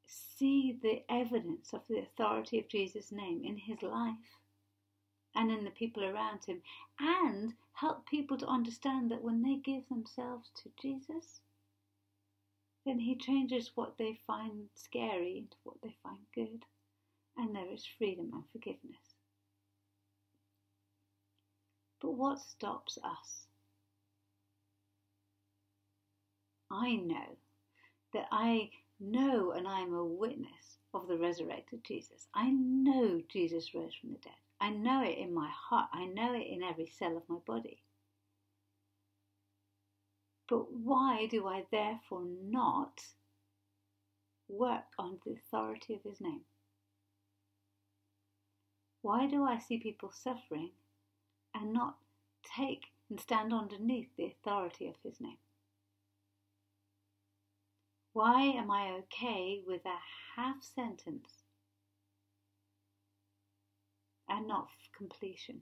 see 0.06 0.78
the 0.80 1.02
evidence 1.09 1.73
of 1.73 1.82
the 1.88 1.99
authority 1.99 2.61
of 2.61 2.68
Jesus' 2.68 3.11
name 3.11 3.42
in 3.44 3.56
his 3.56 3.82
life 3.82 4.14
and 5.34 5.50
in 5.50 5.64
the 5.64 5.70
people 5.70 6.04
around 6.04 6.44
him, 6.44 6.62
and 6.99 7.54
help 7.72 8.06
people 8.06 8.37
to 8.38 8.46
understand 8.46 9.10
that 9.10 9.22
when 9.22 9.42
they 9.42 9.56
give 9.56 9.88
themselves 9.88 10.50
to 10.62 10.70
Jesus, 10.80 11.40
then 12.84 12.99
he 12.99 13.14
changes 13.14 13.72
what 13.75 13.96
they 13.99 14.18
find 14.26 14.68
scary 14.75 15.38
into 15.38 15.56
what 15.64 15.76
they 15.82 15.94
find 16.02 16.18
good, 16.34 16.64
and 17.37 17.54
there 17.54 17.72
is 17.72 17.87
freedom 17.99 18.30
and 18.32 18.44
forgiveness. 18.52 19.14
But 22.00 22.12
what 22.12 22.40
stops 22.40 22.99
us? 23.04 23.46
I 26.70 26.96
know 26.96 27.37
that 28.14 28.26
I 28.30 28.70
know 28.99 29.52
and 29.52 29.66
I 29.66 29.80
am 29.80 29.94
a 29.94 30.04
witness 30.04 30.78
of 30.94 31.08
the 31.08 31.16
resurrected 31.16 31.84
Jesus. 31.84 32.28
I 32.34 32.50
know 32.50 33.20
Jesus 33.28 33.75
rose 33.75 33.94
from 34.00 34.12
the 34.12 34.18
dead. 34.18 34.32
I 34.60 34.70
know 34.70 35.02
it 35.02 35.16
in 35.16 35.32
my 35.32 35.48
heart. 35.48 35.88
I 35.92 36.04
know 36.04 36.34
it 36.34 36.46
in 36.46 36.62
every 36.62 36.86
cell 36.86 37.16
of 37.16 37.28
my 37.28 37.38
body. 37.46 37.82
But 40.48 40.72
why 40.72 41.26
do 41.26 41.46
I 41.46 41.64
therefore 41.70 42.24
not 42.24 43.00
work 44.48 44.84
on 44.98 45.18
the 45.24 45.32
authority 45.32 45.94
of 45.94 46.02
His 46.02 46.20
name? 46.20 46.42
Why 49.00 49.26
do 49.26 49.44
I 49.44 49.58
see 49.58 49.78
people 49.78 50.12
suffering 50.12 50.70
and 51.54 51.72
not 51.72 51.96
take 52.56 52.86
and 53.08 53.18
stand 53.18 53.54
underneath 53.54 54.08
the 54.16 54.26
authority 54.26 54.88
of 54.88 54.96
His 55.02 55.20
name? 55.20 55.38
Why 58.12 58.42
am 58.42 58.70
I 58.70 58.90
okay 58.90 59.62
with 59.64 59.86
a 59.86 59.98
half 60.36 60.62
sentence 60.62 61.39
and 64.30 64.46
not 64.46 64.68
completion. 64.96 65.60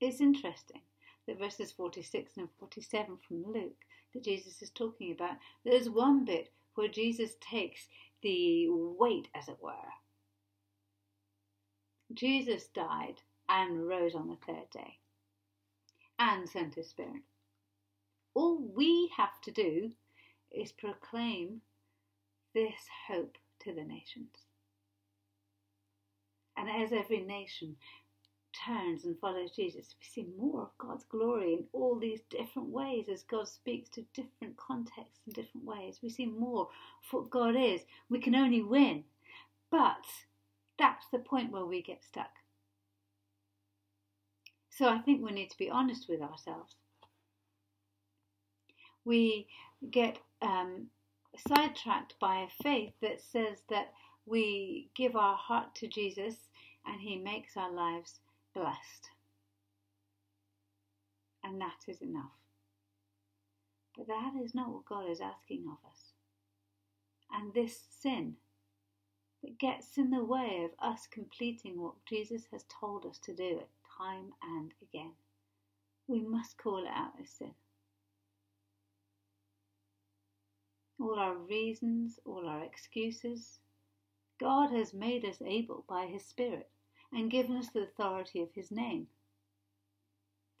It's 0.00 0.20
interesting 0.20 0.80
that 1.28 1.38
verses 1.38 1.70
46 1.70 2.32
and 2.38 2.48
47 2.58 3.18
from 3.28 3.44
Luke 3.46 3.84
that 4.14 4.24
Jesus 4.24 4.62
is 4.62 4.70
talking 4.70 5.12
about, 5.12 5.36
there's 5.64 5.88
one 5.88 6.24
bit 6.24 6.50
where 6.74 6.88
Jesus 6.88 7.36
takes 7.40 7.86
the 8.22 8.66
weight, 8.70 9.28
as 9.34 9.48
it 9.48 9.58
were. 9.60 9.72
Jesus 12.14 12.66
died 12.74 13.16
and 13.48 13.86
rose 13.86 14.14
on 14.14 14.28
the 14.28 14.36
third 14.46 14.70
day 14.72 14.98
and 16.18 16.48
sent 16.48 16.74
his 16.74 16.88
Spirit. 16.88 17.22
All 18.34 18.58
we 18.74 19.10
have 19.16 19.40
to 19.42 19.50
do 19.50 19.92
is 20.50 20.72
proclaim 20.72 21.60
this 22.54 22.88
hope 23.08 23.36
to 23.60 23.72
the 23.72 23.84
nations. 23.84 24.46
And 26.62 26.70
as 26.84 26.92
every 26.94 27.20
nation 27.22 27.76
turns 28.66 29.04
and 29.04 29.18
follows 29.20 29.52
Jesus, 29.56 29.94
we 30.00 30.06
see 30.06 30.28
more 30.38 30.62
of 30.62 30.78
God's 30.78 31.04
glory 31.04 31.54
in 31.54 31.64
all 31.72 31.98
these 31.98 32.22
different 32.30 32.70
ways 32.70 33.06
as 33.12 33.24
God 33.24 33.48
speaks 33.48 33.90
to 33.90 34.04
different 34.14 34.56
contexts 34.58 35.20
in 35.26 35.34
different 35.34 35.66
ways. 35.66 36.00
We 36.02 36.10
see 36.10 36.26
more 36.26 36.62
of 36.62 37.12
what 37.12 37.30
God 37.30 37.56
is. 37.56 37.82
We 38.10 38.20
can 38.20 38.34
only 38.36 38.62
win 38.62 39.04
But 39.70 40.04
that's 40.78 41.06
the 41.12 41.18
point 41.18 41.52
where 41.52 41.66
we 41.66 41.82
get 41.82 42.04
stuck. 42.04 42.30
So 44.70 44.88
I 44.88 44.98
think 45.00 45.22
we 45.24 45.32
need 45.32 45.50
to 45.50 45.58
be 45.58 45.70
honest 45.70 46.08
with 46.08 46.22
ourselves. 46.22 46.76
We 49.04 49.48
get 49.90 50.18
um, 50.42 50.88
sidetracked 51.48 52.16
by 52.20 52.42
a 52.48 52.64
faith 52.64 52.94
that 53.02 53.20
says 53.22 53.58
that 53.70 53.92
we 54.26 54.90
give 54.96 55.16
our 55.16 55.36
heart 55.36 55.74
to 55.76 55.88
Jesus 55.88 56.36
and 56.86 57.00
he 57.00 57.16
makes 57.16 57.56
our 57.56 57.72
lives 57.72 58.20
blessed. 58.54 59.10
And 61.44 61.60
that 61.60 61.84
is 61.88 62.00
enough. 62.02 62.32
But 63.96 64.06
that 64.08 64.32
is 64.42 64.54
not 64.54 64.70
what 64.70 64.86
God 64.86 65.10
is 65.10 65.20
asking 65.20 65.64
of 65.66 65.90
us. 65.90 66.12
And 67.32 67.52
this 67.52 67.78
sin 68.00 68.34
that 69.42 69.58
gets 69.58 69.98
in 69.98 70.10
the 70.10 70.24
way 70.24 70.64
of 70.64 70.70
us 70.86 71.06
completing 71.10 71.80
what 71.80 71.94
Jesus 72.08 72.42
has 72.52 72.64
told 72.80 73.04
us 73.06 73.18
to 73.24 73.34
do 73.34 73.58
it 73.58 73.68
time 73.98 74.32
and 74.42 74.72
again, 74.82 75.12
we 76.06 76.20
must 76.20 76.58
call 76.58 76.84
it 76.84 76.90
out 76.94 77.12
as 77.20 77.30
sin. 77.30 77.54
All 81.00 81.18
our 81.18 81.36
reasons, 81.36 82.18
all 82.24 82.46
our 82.46 82.64
excuses, 82.64 83.58
God 84.40 84.70
has 84.72 84.94
made 84.94 85.24
us 85.24 85.38
able 85.44 85.84
by 85.88 86.06
His 86.06 86.24
Spirit 86.24 86.68
and 87.12 87.30
given 87.30 87.56
us 87.56 87.68
the 87.68 87.82
authority 87.82 88.40
of 88.40 88.48
His 88.54 88.70
name. 88.70 89.06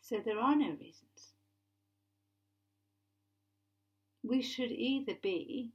So 0.00 0.20
there 0.24 0.38
are 0.38 0.56
no 0.56 0.70
reasons. 0.70 1.34
We 4.22 4.42
should 4.42 4.70
either 4.70 5.14
be 5.22 5.72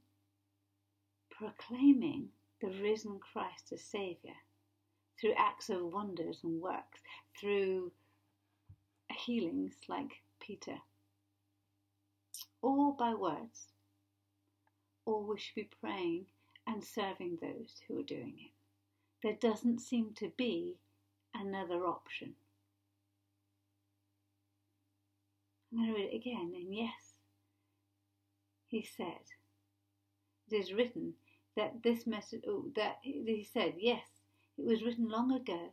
proclaiming 1.30 2.28
the 2.60 2.68
risen 2.82 3.20
Christ 3.20 3.72
as 3.72 3.82
Saviour 3.82 4.34
through 5.20 5.34
acts 5.36 5.68
of 5.68 5.92
wonders 5.92 6.40
and 6.44 6.60
works, 6.60 7.00
through 7.38 7.92
healings 9.12 9.74
like 9.88 10.22
Peter, 10.40 10.76
or 12.62 12.94
by 12.96 13.14
words, 13.14 13.72
or 15.04 15.22
we 15.22 15.38
should 15.38 15.54
be 15.54 15.70
praying 15.80 16.26
and 16.66 16.84
serving 16.84 17.38
those 17.40 17.80
who 17.86 17.98
are 18.00 18.04
doing 18.04 18.34
it. 18.38 18.57
There 19.22 19.36
doesn't 19.40 19.80
seem 19.80 20.12
to 20.18 20.30
be 20.36 20.76
another 21.34 21.86
option. 21.86 22.34
I'm 25.72 25.78
going 25.78 25.92
to 25.92 26.00
read 26.00 26.10
it 26.12 26.16
again, 26.16 26.52
and 26.54 26.74
yes, 26.74 27.14
he 28.68 28.82
said, 28.96 29.20
it 30.50 30.54
is 30.54 30.72
written 30.72 31.14
that 31.56 31.82
this 31.82 32.06
message, 32.06 32.42
oh, 32.48 32.66
that 32.76 32.98
he 33.02 33.46
said, 33.52 33.74
yes, 33.78 34.06
it 34.56 34.64
was 34.64 34.82
written 34.82 35.10
long 35.10 35.32
ago 35.32 35.72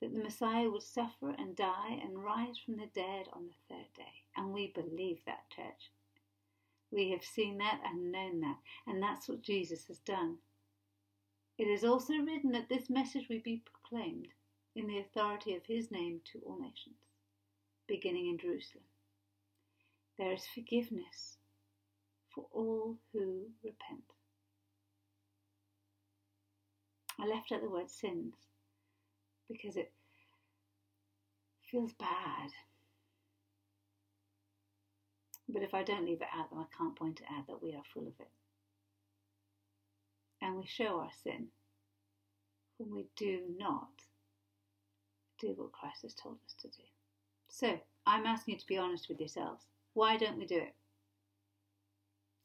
that 0.00 0.12
the 0.12 0.22
Messiah 0.22 0.68
would 0.68 0.82
suffer 0.82 1.34
and 1.38 1.54
die 1.54 2.00
and 2.02 2.24
rise 2.24 2.56
from 2.64 2.76
the 2.76 2.88
dead 2.94 3.26
on 3.32 3.44
the 3.46 3.74
third 3.74 3.86
day. 3.96 4.24
And 4.36 4.52
we 4.52 4.72
believe 4.74 5.18
that, 5.26 5.50
church. 5.54 5.92
We 6.90 7.10
have 7.10 7.22
seen 7.22 7.58
that 7.58 7.80
and 7.84 8.10
known 8.10 8.40
that, 8.40 8.56
and 8.86 9.02
that's 9.02 9.28
what 9.28 9.42
Jesus 9.42 9.86
has 9.86 9.98
done. 9.98 10.38
It 11.60 11.68
is 11.68 11.84
also 11.84 12.14
written 12.14 12.52
that 12.52 12.70
this 12.70 12.88
message 12.88 13.28
will 13.28 13.42
be 13.44 13.62
proclaimed 13.70 14.28
in 14.74 14.86
the 14.86 14.96
authority 14.96 15.54
of 15.54 15.66
his 15.66 15.90
name 15.90 16.22
to 16.32 16.40
all 16.46 16.58
nations, 16.58 16.96
beginning 17.86 18.28
in 18.28 18.38
Jerusalem. 18.38 18.84
There 20.16 20.32
is 20.32 20.46
forgiveness 20.54 21.36
for 22.34 22.46
all 22.54 22.96
who 23.12 23.42
repent. 23.62 24.14
I 27.18 27.26
left 27.26 27.52
out 27.52 27.60
the 27.60 27.68
word 27.68 27.90
sins 27.90 28.32
because 29.46 29.76
it 29.76 29.92
feels 31.70 31.92
bad. 31.92 32.52
But 35.46 35.62
if 35.62 35.74
I 35.74 35.82
don't 35.82 36.06
leave 36.06 36.22
it 36.22 36.28
out, 36.34 36.48
then 36.50 36.60
I 36.60 36.74
can't 36.74 36.98
point 36.98 37.20
it 37.20 37.26
out 37.36 37.48
that 37.48 37.62
we 37.62 37.74
are 37.74 37.82
full 37.92 38.06
of 38.06 38.14
it. 38.18 38.30
And 40.42 40.56
we 40.56 40.66
show 40.66 41.00
our 41.00 41.10
sin 41.22 41.48
when 42.78 42.94
we 42.94 43.06
do 43.16 43.40
not 43.58 43.88
do 45.38 45.54
what 45.56 45.72
Christ 45.72 46.02
has 46.02 46.14
told 46.14 46.36
us 46.46 46.54
to 46.60 46.68
do. 46.68 46.84
So, 47.48 47.78
I'm 48.06 48.26
asking 48.26 48.54
you 48.54 48.60
to 48.60 48.66
be 48.66 48.78
honest 48.78 49.08
with 49.08 49.20
yourselves. 49.20 49.64
Why 49.94 50.16
don't 50.16 50.38
we 50.38 50.46
do 50.46 50.56
it? 50.56 50.74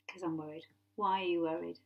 Because 0.05 0.23
I'm 0.23 0.37
worried. 0.37 0.63
Why 0.95 1.21
are 1.21 1.25
you 1.25 1.41
worried? 1.41 1.79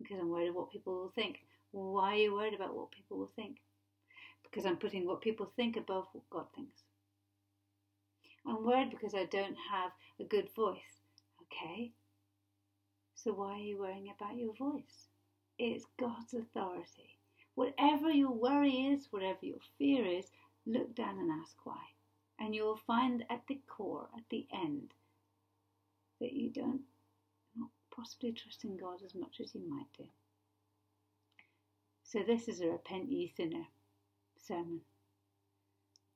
Because 0.00 0.18
I'm 0.18 0.30
worried 0.30 0.54
what 0.54 0.72
people 0.72 0.94
will 0.94 1.12
think. 1.14 1.38
Why 1.72 2.12
are 2.12 2.16
you 2.16 2.34
worried 2.34 2.54
about 2.54 2.74
what 2.74 2.90
people 2.90 3.18
will 3.18 3.32
think? 3.36 3.56
Because 4.42 4.66
I'm 4.66 4.76
putting 4.76 5.06
what 5.06 5.20
people 5.20 5.50
think 5.56 5.76
above 5.76 6.06
what 6.12 6.28
God 6.30 6.46
thinks. 6.54 6.82
I'm 8.46 8.64
worried 8.64 8.90
because 8.90 9.14
I 9.14 9.24
don't 9.24 9.56
have 9.70 9.90
a 10.20 10.24
good 10.24 10.48
voice. 10.54 11.00
Okay? 11.42 11.92
So 13.26 13.32
why 13.32 13.54
are 13.54 13.58
you 13.58 13.78
worrying 13.80 14.12
about 14.16 14.36
your 14.36 14.54
voice? 14.54 15.08
It's 15.58 15.84
God's 15.98 16.32
authority. 16.32 17.18
Whatever 17.56 18.08
your 18.08 18.30
worry 18.30 18.70
is, 18.70 19.08
whatever 19.10 19.40
your 19.42 19.58
fear 19.78 20.06
is, 20.06 20.26
look 20.64 20.94
down 20.94 21.18
and 21.18 21.32
ask 21.42 21.56
why. 21.64 21.80
And 22.38 22.54
you 22.54 22.62
will 22.62 22.78
find 22.86 23.24
at 23.28 23.42
the 23.48 23.58
core, 23.66 24.06
at 24.16 24.22
the 24.30 24.46
end, 24.54 24.94
that 26.20 26.34
you 26.34 26.50
don't 26.50 26.82
not 27.56 27.70
possibly 27.90 28.30
trust 28.30 28.62
in 28.62 28.76
God 28.76 29.02
as 29.04 29.16
much 29.16 29.40
as 29.40 29.56
you 29.56 29.62
might 29.68 29.92
do. 29.98 30.04
So, 32.04 32.20
this 32.24 32.46
is 32.46 32.60
a 32.60 32.68
Repent 32.68 33.10
Ye 33.10 33.32
Sinner 33.36 33.66
sermon. 34.40 34.82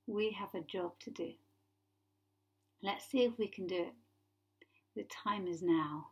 We 0.06 0.30
have 0.38 0.54
a 0.54 0.60
job 0.60 0.92
to 1.00 1.10
do. 1.10 1.32
Let's 2.84 3.10
see 3.10 3.24
if 3.24 3.36
we 3.36 3.48
can 3.48 3.66
do 3.66 3.82
it. 3.82 3.94
The 4.94 5.06
time 5.24 5.48
is 5.48 5.60
now. 5.60 6.10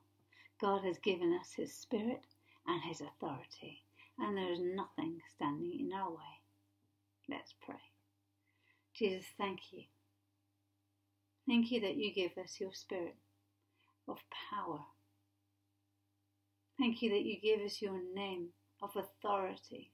God 0.60 0.84
has 0.84 0.98
given 0.98 1.38
us 1.40 1.52
His 1.56 1.74
Spirit 1.74 2.22
and 2.66 2.82
His 2.82 3.00
authority, 3.00 3.84
and 4.18 4.36
there 4.36 4.52
is 4.52 4.60
nothing 4.60 5.20
standing 5.34 5.78
in 5.80 5.92
our 5.92 6.10
way. 6.10 6.42
Let's 7.28 7.54
pray. 7.64 7.76
Jesus, 8.94 9.26
thank 9.38 9.60
you. 9.72 9.82
Thank 11.46 11.70
you 11.70 11.80
that 11.82 11.96
you 11.96 12.12
give 12.12 12.32
us 12.42 12.58
your 12.60 12.72
Spirit 12.72 13.16
of 14.08 14.18
power. 14.50 14.80
Thank 16.78 17.02
you 17.02 17.10
that 17.10 17.24
you 17.24 17.40
give 17.40 17.60
us 17.64 17.80
your 17.82 18.00
name 18.14 18.48
of 18.82 18.90
authority. 18.96 19.92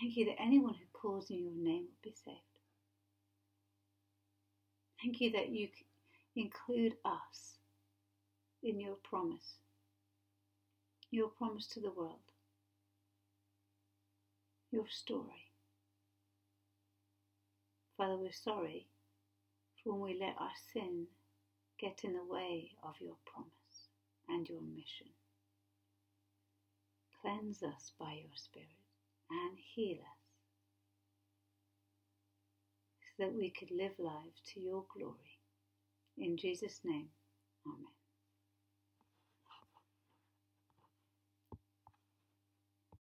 Thank 0.00 0.16
you 0.16 0.26
that 0.26 0.40
anyone 0.40 0.74
who 0.74 0.86
calls 0.92 1.30
in 1.30 1.38
your 1.40 1.54
name 1.56 1.84
will 1.84 2.02
be 2.02 2.14
saved. 2.24 2.38
Thank 5.02 5.20
you 5.20 5.32
that 5.32 5.48
you 5.50 5.68
include 6.36 6.94
us 7.04 7.57
in 8.62 8.80
your 8.80 8.96
promise, 9.04 9.56
your 11.10 11.28
promise 11.28 11.66
to 11.68 11.80
the 11.80 11.92
world, 11.92 12.20
your 14.72 14.86
story. 14.88 15.52
Father, 17.96 18.16
we're 18.16 18.32
sorry 18.32 18.86
for 19.82 19.94
when 19.94 20.02
we 20.14 20.20
let 20.20 20.36
our 20.40 20.52
sin 20.72 21.06
get 21.80 22.00
in 22.04 22.12
the 22.14 22.24
way 22.24 22.72
of 22.84 22.94
your 23.00 23.16
promise 23.26 23.88
and 24.28 24.48
your 24.48 24.62
mission. 24.62 25.08
Cleanse 27.22 27.62
us 27.62 27.92
by 27.98 28.12
your 28.14 28.34
Spirit 28.36 28.68
and 29.30 29.58
heal 29.74 29.98
us 29.98 30.20
so 33.16 33.24
that 33.24 33.34
we 33.34 33.50
could 33.50 33.70
live 33.70 33.92
lives 33.98 34.40
to 34.54 34.60
your 34.60 34.84
glory. 34.96 35.38
In 36.18 36.36
Jesus' 36.36 36.80
name, 36.84 37.08
Amen. 37.66 37.97